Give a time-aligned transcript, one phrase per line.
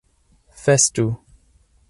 [0.61, 1.05] festu